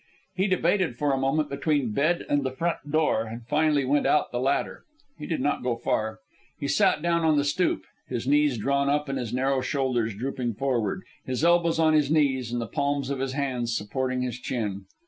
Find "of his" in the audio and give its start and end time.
13.11-13.33